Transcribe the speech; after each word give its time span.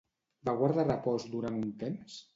Va 0.49 0.55
guardar 0.61 0.87
repòs 0.89 1.29
durant 1.37 1.61
un 1.63 1.71
temps? 1.85 2.21